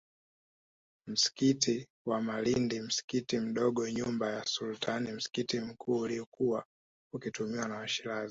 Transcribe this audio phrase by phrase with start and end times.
[1.07, 6.65] Msikiti wa Malindi msikiti mdogo nyumba ya Sultani msikiti mkuu uliokuwa
[7.13, 8.19] ukitumiwa na Washirazi